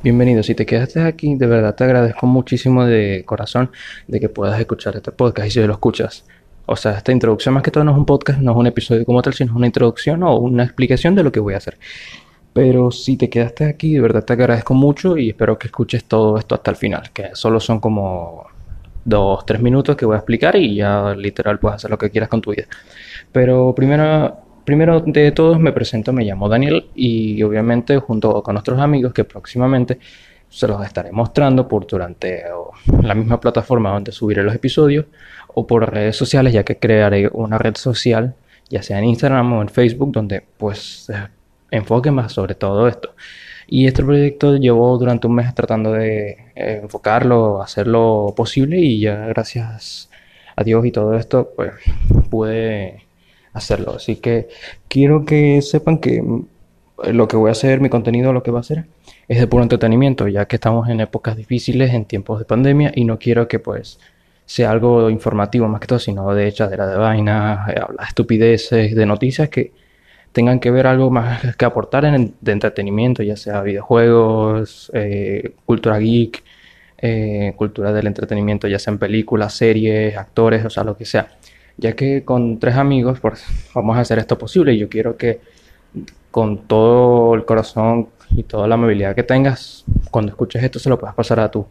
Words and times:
Bienvenido, 0.00 0.44
si 0.44 0.54
te 0.54 0.64
quedaste 0.64 1.02
aquí, 1.02 1.34
de 1.34 1.46
verdad 1.48 1.74
te 1.74 1.82
agradezco 1.82 2.24
muchísimo 2.26 2.84
de 2.84 3.24
corazón 3.26 3.72
de 4.06 4.20
que 4.20 4.28
puedas 4.28 4.58
escuchar 4.60 4.94
este 4.94 5.10
podcast 5.10 5.48
y 5.48 5.50
si 5.50 5.60
lo 5.60 5.72
escuchas. 5.72 6.24
O 6.66 6.76
sea, 6.76 6.92
esta 6.92 7.10
introducción 7.10 7.52
más 7.52 7.64
que 7.64 7.72
todo 7.72 7.82
no 7.82 7.90
es 7.90 7.98
un 7.98 8.06
podcast, 8.06 8.38
no 8.38 8.52
es 8.52 8.56
un 8.56 8.68
episodio 8.68 9.04
como 9.04 9.20
tal, 9.22 9.34
sino 9.34 9.56
una 9.56 9.66
introducción 9.66 10.22
o 10.22 10.36
una 10.36 10.62
explicación 10.62 11.16
de 11.16 11.24
lo 11.24 11.32
que 11.32 11.40
voy 11.40 11.54
a 11.54 11.56
hacer. 11.56 11.78
Pero 12.52 12.92
si 12.92 13.16
te 13.16 13.28
quedaste 13.28 13.64
aquí, 13.64 13.94
de 13.94 14.00
verdad 14.00 14.24
te 14.24 14.34
agradezco 14.34 14.72
mucho 14.72 15.16
y 15.16 15.30
espero 15.30 15.58
que 15.58 15.66
escuches 15.66 16.04
todo 16.04 16.38
esto 16.38 16.54
hasta 16.54 16.70
el 16.70 16.76
final, 16.76 17.10
que 17.12 17.30
solo 17.34 17.58
son 17.58 17.80
como 17.80 18.46
dos, 19.04 19.44
tres 19.46 19.60
minutos 19.60 19.96
que 19.96 20.06
voy 20.06 20.14
a 20.14 20.18
explicar 20.18 20.54
y 20.54 20.76
ya 20.76 21.12
literal 21.16 21.58
puedes 21.58 21.76
hacer 21.76 21.90
lo 21.90 21.98
que 21.98 22.10
quieras 22.10 22.28
con 22.28 22.40
tu 22.40 22.52
vida. 22.52 22.66
Pero 23.32 23.74
primero 23.74 24.47
Primero 24.68 25.00
de 25.00 25.32
todos 25.32 25.58
me 25.58 25.72
presento, 25.72 26.12
me 26.12 26.26
llamo 26.26 26.46
Daniel 26.46 26.90
y 26.94 27.42
obviamente 27.42 27.96
junto 27.96 28.42
con 28.42 28.54
otros 28.58 28.78
amigos 28.78 29.14
que 29.14 29.24
próximamente 29.24 29.98
se 30.46 30.68
los 30.68 30.84
estaré 30.84 31.10
mostrando 31.10 31.66
por 31.66 31.86
durante 31.86 32.42
la 33.02 33.14
misma 33.14 33.40
plataforma 33.40 33.92
donde 33.92 34.12
subiré 34.12 34.42
los 34.42 34.54
episodios 34.54 35.06
o 35.54 35.66
por 35.66 35.90
redes 35.90 36.16
sociales 36.16 36.52
ya 36.52 36.64
que 36.64 36.76
crearé 36.76 37.30
una 37.32 37.56
red 37.56 37.76
social 37.76 38.34
ya 38.68 38.82
sea 38.82 38.98
en 38.98 39.04
Instagram 39.04 39.50
o 39.54 39.62
en 39.62 39.70
Facebook 39.70 40.12
donde 40.12 40.44
pues 40.58 41.10
enfoque 41.70 42.10
más 42.10 42.32
sobre 42.34 42.54
todo 42.54 42.88
esto. 42.88 43.14
Y 43.68 43.86
este 43.86 44.04
proyecto 44.04 44.58
llevo 44.58 44.98
durante 44.98 45.28
un 45.28 45.34
mes 45.36 45.54
tratando 45.54 45.92
de 45.92 46.52
eh, 46.54 46.80
enfocarlo, 46.82 47.62
hacerlo 47.62 48.34
posible 48.36 48.76
y 48.78 49.00
ya 49.00 49.16
gracias 49.28 50.10
a 50.56 50.62
Dios 50.62 50.84
y 50.84 50.92
todo 50.92 51.14
esto 51.14 51.54
pues 51.56 51.72
pude 52.28 53.07
hacerlo. 53.52 53.94
Así 53.96 54.16
que 54.16 54.48
quiero 54.88 55.24
que 55.24 55.62
sepan 55.62 55.98
que 55.98 56.22
mm, 56.22 56.46
lo 57.12 57.28
que 57.28 57.36
voy 57.36 57.48
a 57.48 57.52
hacer, 57.52 57.80
mi 57.80 57.88
contenido, 57.88 58.32
lo 58.32 58.42
que 58.42 58.50
va 58.50 58.58
a 58.58 58.60
hacer, 58.60 58.86
es 59.28 59.38
de 59.40 59.46
puro 59.46 59.62
entretenimiento, 59.62 60.28
ya 60.28 60.46
que 60.46 60.56
estamos 60.56 60.88
en 60.88 61.00
épocas 61.00 61.36
difíciles, 61.36 61.94
en 61.94 62.04
tiempos 62.04 62.38
de 62.38 62.44
pandemia, 62.44 62.92
y 62.94 63.04
no 63.04 63.18
quiero 63.18 63.48
que 63.48 63.58
pues 63.58 63.98
sea 64.46 64.70
algo 64.70 65.10
informativo 65.10 65.68
más 65.68 65.80
que 65.80 65.86
todo, 65.86 65.98
sino 65.98 66.34
de 66.34 66.48
echadera 66.48 66.86
de 66.86 66.96
vainas, 66.96 67.68
hablar 67.68 68.08
estupideces, 68.08 68.94
de 68.94 69.06
noticias 69.06 69.48
que 69.50 69.72
tengan 70.32 70.60
que 70.60 70.70
ver 70.70 70.86
algo 70.86 71.10
más 71.10 71.56
que 71.56 71.64
aportar 71.64 72.04
en, 72.04 72.34
de 72.40 72.52
entretenimiento, 72.52 73.22
ya 73.22 73.36
sea 73.36 73.62
videojuegos, 73.62 74.90
eh, 74.94 75.52
cultura 75.66 75.98
geek, 75.98 76.42
eh, 76.98 77.54
cultura 77.56 77.92
del 77.92 78.06
entretenimiento, 78.06 78.68
ya 78.68 78.78
sean 78.78 78.98
películas, 78.98 79.54
series, 79.54 80.16
actores, 80.16 80.64
o 80.64 80.70
sea, 80.70 80.84
lo 80.84 80.96
que 80.96 81.04
sea 81.04 81.28
ya 81.78 81.94
que 81.94 82.24
con 82.24 82.58
tres 82.58 82.74
amigos 82.74 83.20
pues, 83.20 83.44
vamos 83.74 83.96
a 83.96 84.00
hacer 84.00 84.18
esto 84.18 84.36
posible 84.36 84.74
y 84.74 84.78
yo 84.78 84.88
quiero 84.88 85.16
que 85.16 85.40
con 86.30 86.66
todo 86.66 87.34
el 87.34 87.44
corazón 87.44 88.08
y 88.30 88.42
toda 88.42 88.68
la 88.68 88.74
amabilidad 88.74 89.14
que 89.14 89.22
tengas, 89.22 89.84
cuando 90.10 90.30
escuches 90.30 90.62
esto 90.62 90.78
se 90.78 90.90
lo 90.90 90.98
puedas 90.98 91.14
pasar 91.14 91.40
a 91.40 91.50
tus 91.50 91.64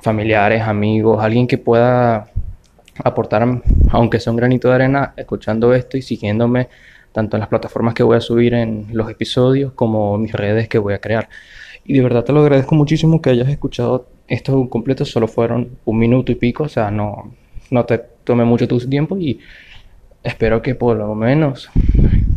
familiares, 0.00 0.62
amigos, 0.62 1.22
alguien 1.22 1.46
que 1.46 1.58
pueda 1.58 2.30
aportar, 3.02 3.46
aunque 3.90 4.20
sea 4.20 4.30
un 4.30 4.36
granito 4.36 4.68
de 4.68 4.74
arena, 4.74 5.14
escuchando 5.16 5.74
esto 5.74 5.96
y 5.96 6.02
siguiéndome 6.02 6.68
tanto 7.12 7.36
en 7.36 7.40
las 7.40 7.48
plataformas 7.48 7.94
que 7.94 8.02
voy 8.02 8.16
a 8.16 8.20
subir 8.20 8.54
en 8.54 8.86
los 8.92 9.10
episodios 9.10 9.72
como 9.72 10.18
mis 10.18 10.32
redes 10.32 10.68
que 10.68 10.78
voy 10.78 10.94
a 10.94 11.00
crear. 11.00 11.28
Y 11.84 11.94
de 11.94 12.02
verdad 12.02 12.22
te 12.22 12.32
lo 12.32 12.40
agradezco 12.40 12.74
muchísimo 12.74 13.20
que 13.22 13.30
hayas 13.30 13.48
escuchado 13.48 14.06
esto 14.28 14.68
completo, 14.68 15.04
solo 15.04 15.26
fueron 15.26 15.78
un 15.84 15.98
minuto 15.98 16.30
y 16.30 16.34
pico, 16.34 16.64
o 16.64 16.68
sea, 16.68 16.90
no, 16.90 17.32
no 17.70 17.84
te 17.86 18.17
tome 18.28 18.44
mucho 18.44 18.68
tu 18.68 18.78
tiempo 18.78 19.16
y 19.18 19.40
espero 20.22 20.60
que 20.60 20.74
por 20.74 20.96
lo 20.96 21.14
menos 21.14 21.70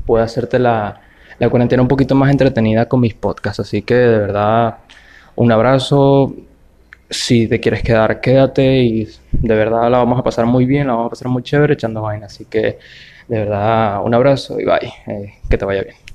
pueda 0.05 0.23
hacerte 0.23 0.57
la, 0.57 1.01
la 1.37 1.49
cuarentena 1.49 1.81
un 1.81 1.89
poquito 1.89 2.15
más 2.15 2.31
entretenida 2.31 2.87
con 2.87 3.01
mis 3.01 3.13
podcasts. 3.13 3.59
Así 3.59 3.81
que 3.81 3.93
de 3.93 4.19
verdad, 4.19 4.77
un 5.35 5.51
abrazo. 5.51 6.33
Si 7.09 7.45
te 7.47 7.59
quieres 7.59 7.83
quedar, 7.83 8.21
quédate 8.21 8.83
y 8.83 9.05
de 9.33 9.55
verdad 9.55 9.91
la 9.91 9.97
vamos 9.97 10.17
a 10.17 10.23
pasar 10.23 10.45
muy 10.45 10.65
bien, 10.65 10.87
la 10.87 10.93
vamos 10.93 11.07
a 11.07 11.09
pasar 11.09 11.27
muy 11.27 11.43
chévere 11.43 11.73
echando 11.73 12.01
vaina. 12.01 12.27
Así 12.27 12.45
que 12.45 12.79
de 13.27 13.37
verdad, 13.37 14.01
un 14.03 14.13
abrazo 14.13 14.59
y 14.59 14.65
bye. 14.65 14.93
Eh, 15.07 15.33
que 15.49 15.57
te 15.57 15.65
vaya 15.65 15.83
bien. 15.83 16.10